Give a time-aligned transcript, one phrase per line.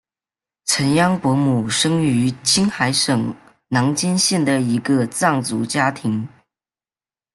[0.65, 3.35] 降央伯姆生于青海省
[3.67, 6.27] 囊谦县的一个藏族家庭。